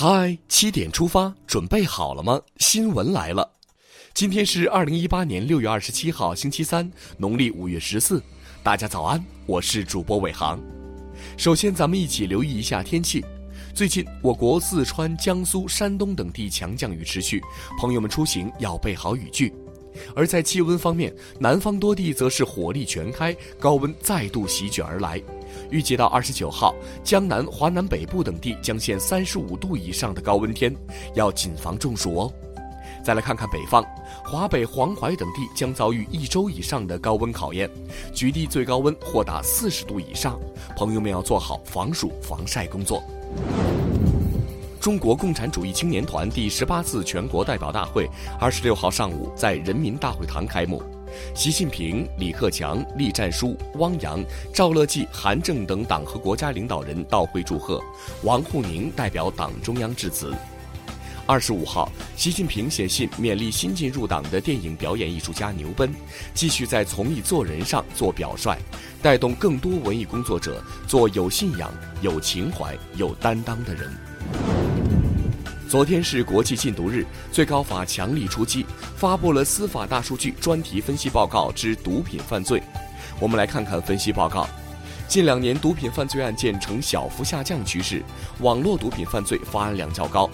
[0.00, 2.40] 嗨，七点出发，准备好了吗？
[2.58, 3.50] 新闻来了，
[4.14, 8.22] 今天是二零一八年六月二十七号，星期三，农历五月十四。
[8.62, 10.62] 大家早安，我是主播伟航。
[11.36, 13.24] 首先，咱们一起留意一下天气。
[13.74, 17.42] 最近，我国四川、江苏、山东等地强降雨持续，
[17.80, 19.52] 朋友们出行要备好雨具。
[20.14, 25.20] 而在气温方面，南方多地则是火力全开，高温再度席卷而来。
[25.70, 26.74] 预计到二十九号，
[27.04, 30.74] 江南、华南北部等地将现三十五度以上的高温天，
[31.14, 32.32] 要谨防中暑哦。
[33.04, 33.84] 再来看看北方，
[34.24, 37.70] 华北、黄淮等地将遭遇一周以上的高温考验，
[38.12, 40.38] 局地最高温或达四十度以上，
[40.76, 43.02] 朋友们要做好防暑防晒工作。
[44.80, 50.82] 中国共产主义青年团第十八次全国代表大会二十六号上午在人民大会堂开幕。
[51.34, 57.82] 习近平、李克强、栗战书、汪洋、赵乐际、韩正等党和国家领导人到会祝贺，
[58.22, 60.34] 王沪宁代表党中央致辞。
[61.26, 65.92] 二十五号，习近平写信勉励新进入党的电影表演艺术家牛奔，
[66.32, 68.56] 继续在从艺做人上做表率，
[69.02, 74.07] 带动更多文艺工作者做有信仰、有情怀、有担当的人。
[75.68, 78.64] 昨天是国际禁毒日，最高法强力出击，
[78.96, 82.62] 发布了司法大数据专题分析报告之毒品犯罪。
[83.20, 84.48] 我们来看看分析报告。
[85.06, 88.02] 近两年毒品犯罪案件呈小幅下降趋势，
[88.40, 90.30] 网络毒品犯罪发案量较高。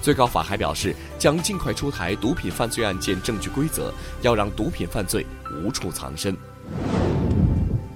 [0.00, 5.26] 最高法还表示，将尽快出台毒品犯罪案件证据规则，要让毒品犯罪
[5.60, 6.36] 无处藏身。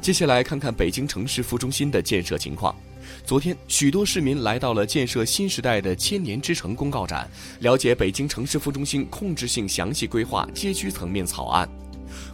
[0.00, 2.74] 接下来看看北京城市副中心的建设情况。
[3.24, 11.68] 昨天，许多市民来到了建设新时代的千年之城公告展，了解北京城市副中心控制性详细规划街区层面草案。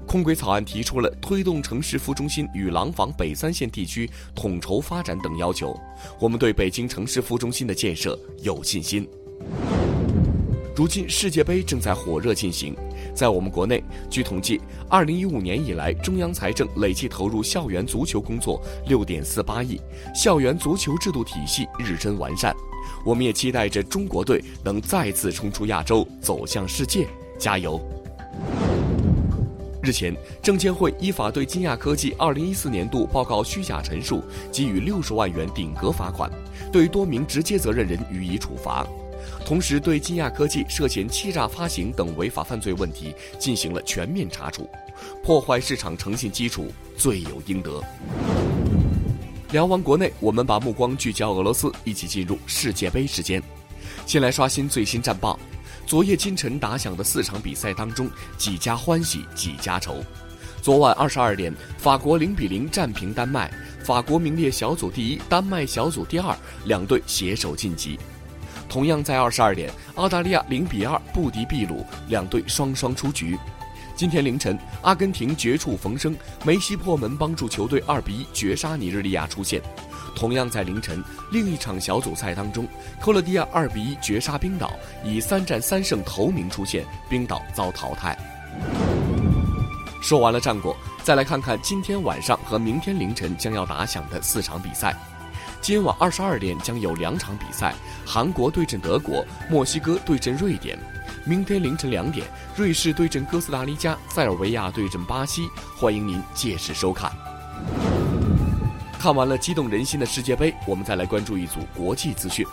[0.07, 5.79] 控规草案提出了推动城市副中心与廊坊北三线地区统筹发展等要求。
[6.19, 9.07] 我们对北京城市副中心的建设有信心。
[10.79, 12.73] 如今世界杯正在火热进行，
[13.13, 19.81] 在我们国内，据统计，二零一五年以来，中央财政累计投入校园足球工作六点四八亿，
[20.15, 22.55] 校园足球制度体系日臻完善。
[23.05, 27.09] 我们也期待着中国队能再次冲出亚洲，走向世界，
[27.41, 27.81] 加油！
[29.83, 36.31] 日前，证监会依法对金亚科技二零一四年度报告虚假陈述给予六十万元顶格罚款，
[36.71, 38.87] 对多名直接责任人予以处罚。
[39.45, 44.69] 同时，对金亚科技涉嫌欺诈发行等违法犯罪问题进行了全面查处，
[45.23, 47.83] 破坏市场诚信基础，罪有应得。
[49.53, 53.43] 聊完国内，我们把目光聚焦俄罗斯，一起进入世界杯时间。
[54.07, 55.39] 先来刷新最新战报。
[55.87, 60.05] 昨夜今晨打响的四场比赛当中，几家欢喜几家愁。
[60.61, 63.51] 昨晚二十二点，法国零比零战平丹麦，
[63.83, 66.37] 法国名列小组第一，丹麦小组第二，
[66.67, 67.99] 两队携手晋级。
[68.69, 73.39] 同样在二十二点，澳大利亚零比二不敌秘鲁，两队双双出局。
[73.97, 76.15] 今天凌晨，阿根廷绝处逢生，
[76.45, 79.61] 梅西破门帮助球队二比一绝杀尼日利亚出线。
[80.15, 81.03] 同样在凌晨，
[81.33, 82.69] 另一场小组赛当中，
[83.01, 84.73] 克罗地亚二比一绝杀冰岛，
[85.05, 88.17] 以三战三胜头名出线，冰岛遭淘汰。
[90.01, 94.95] 说完了战果，再来看看今天晚上和明天凌晨将要打响的四场比赛。
[95.61, 97.75] 今晚二十二点将有两场比赛：
[98.07, 100.79] 韩国对阵德国，墨西哥对阵瑞典。
[101.25, 102.27] 明天凌晨两点，
[102.57, 105.49] 瑞士对阵哥斯达黎加，塞尔维亚对阵巴西。
[105.77, 107.13] 欢迎您届时收看。
[108.99, 112.47] 看完了激动人心的世界杯，我们再来关注一组国际资讯。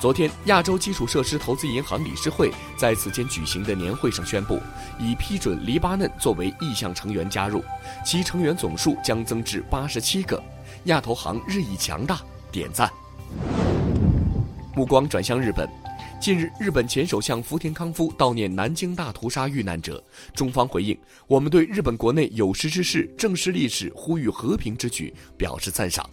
[0.00, 4.60] 昨天，亚洲基础设施投资银行理事会在此间举行的年会上宣布，
[4.98, 7.64] 已批准黎巴嫩作为意向成员加入，
[8.04, 10.40] 其成员总数将增至八十七个。
[10.84, 12.20] 亚投行日益强大。
[12.54, 12.88] 点赞。
[14.76, 15.68] 目光转向日本，
[16.20, 20.00] 近日，日本前首相福田康夫悼念南京大屠杀遇难者。
[20.34, 26.08] 中方回应：我们对日本国内有识之士正视历史、呼吁和平之举表示赞赏。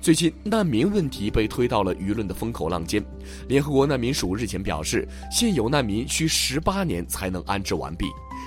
[0.00, 3.04] 最近，难民问题被推到了舆论的风口浪尖。
[3.48, 8.06] 联合国难民署日前表示，现有难民需十八年才能安置完毕，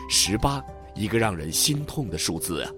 [0.09, 0.63] 十八，
[0.95, 2.71] 一个让人心痛的数字啊。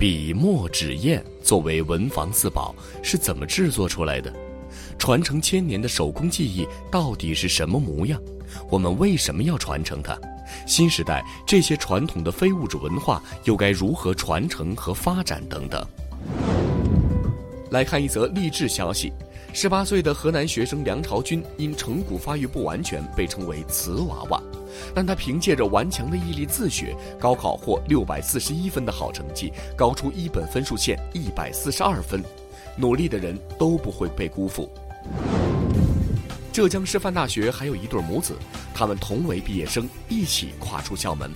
[0.00, 4.32] 笔墨纸砚作为文房四宝是怎么制作出来的？
[4.98, 8.18] 传承千年的手工技艺到底是什么模样？
[8.70, 10.18] 我们为什么要传承它？
[10.66, 15.46] 新时代这些传统的非物质文化又该如何传承和发展？
[15.50, 15.86] 等等。
[17.70, 19.12] 来看一则励志消息。
[19.52, 24.42] 十八岁的河南学生梁朝军因成骨发育不完全被称为“瓷娃娃”，
[24.94, 32.22] 但他凭借着顽强的毅力自学，高考获六百四十一分的好成绩，高出一本分数线一百四十二分。
[32.76, 34.70] 努力的人都不会被辜负。
[36.52, 38.34] 浙江师范大学还有一对母子，
[38.74, 41.30] 他们同为毕业生，一起跨出校门。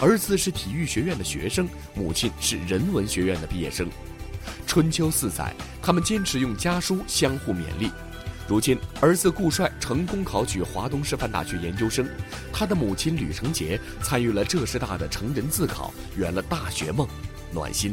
[0.00, 3.88] 儿子是体育学院的学生，母亲是人文学院的毕业生。
[4.66, 5.52] 春秋四载，
[5.82, 7.90] 他们坚持用家书相互勉励。
[8.48, 12.08] 如今，儿子顾帅成功考取华东师范大学研究生，
[12.50, 17.06] 他的母亲吕成杰参与了浙师大的成人自考，圆了大学梦，
[17.52, 17.92] 暖心。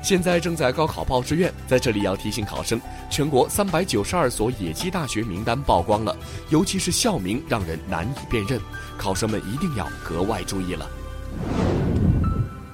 [0.00, 2.80] 现在正在高考报志愿，在这里要提醒考生，
[3.10, 6.16] 全国三百九十二所野鸡大学名单曝光了，
[6.48, 8.60] 尤其是校名让人难以辨认，
[8.96, 10.88] 考生们一定要格外注意了。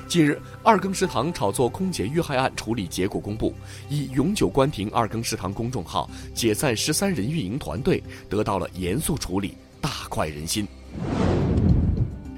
[0.09, 3.55] 近日，二更食堂炒作空姐遇害案处理结果公布，
[3.91, 10.67] 以永久关停二更食堂公众号、解散十三人运营团队，得到了严肃处理，大快人心。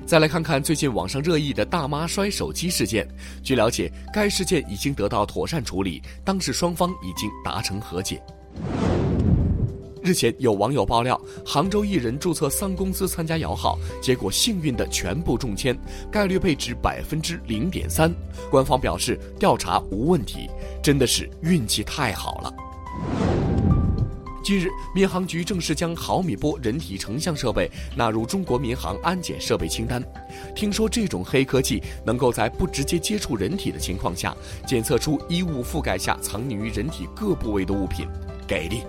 [0.05, 3.06] 再来看看最近网上热议的大妈摔手机事件，
[3.40, 8.20] 据了解，该事件已经得到妥善处理，当事双方已经达成和解。
[10.02, 15.79] 日前，有网友爆料，杭州艺人注册三公司参加摇号，结果幸运的全部中签，
[16.11, 18.11] 概率被指百分之零点三。
[18.50, 20.49] 官方表示调查无问题，
[20.82, 22.55] 真的是运气太好了。
[24.43, 30.03] 近日，民航局正式将毫米波人体成像设备纳入中国民航安检设备清单。
[30.56, 34.35] 听说这种黑科技能够在不直接接触人体的情况下，
[34.67, 38.08] 检测出衣物覆盖下藏匿于人体各部位的物品，
[38.46, 38.82] 给力。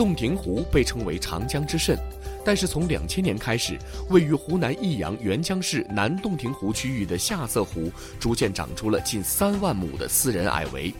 [0.00, 1.94] 洞庭湖被称为长江之肾，
[2.42, 10.94] 但是从两千年开始，位于湖南益阳沅江市南洞庭湖区域的下色湖逐渐长出了近三万亩的私人矮围。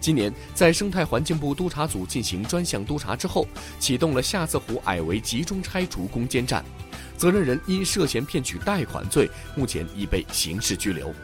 [0.00, 3.46] 今年，在生态环境部督察组进行专项督查之后，
[3.78, 6.64] 启动了下色湖矮围集中拆除攻坚战，
[7.16, 11.14] 责任人因涉嫌骗取贷款罪，目前已被刑事拘留。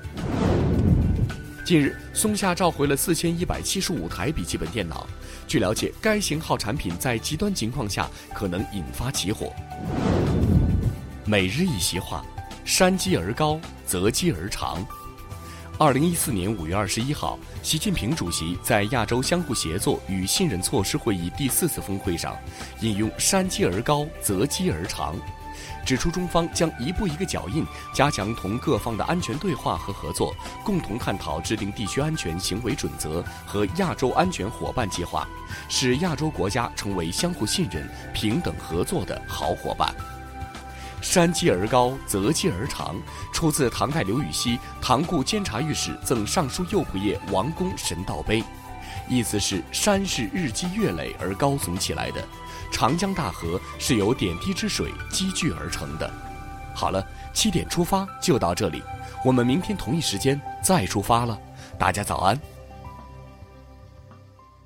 [1.69, 5.07] 近日，松下召回了四千一百七十五台笔记本电脑。
[5.47, 9.53] 据了解，该型号产品在极端情况下可能引发起火。
[11.27, 12.25] 每日一席话：
[12.65, 14.83] 山积而高，则积而长。
[15.81, 22.37] 二零一四年五月二十一号，习近平主席在亚洲相互协作与信任措施会议第四次峰会上，
[22.81, 25.15] 引用“山积而高，则积而长”。
[25.87, 27.65] 指出，中方将一步一个脚印，
[27.95, 30.35] 加强同各方的安全对话和合作，
[30.65, 35.29] 共同探讨制定地区安全行为准则和亚洲安全伙伴计划，
[35.69, 39.95] 使亚洲国家成为相互信任、平等合作的好伙伴。
[41.01, 42.97] 山积而高，则积而长，
[43.33, 48.43] 出自唐代刘禹锡唐故监察御史赠尚书右仆射王公神道碑，
[49.09, 52.23] 意思是山是日积月累而高耸起来的。
[52.71, 56.11] 长江大河是由点滴之水积聚而成的。
[56.75, 58.83] 好了，七点出发就到这里，
[59.25, 61.39] 我们明天同一时间再出发了。
[61.79, 62.39] 大家早安。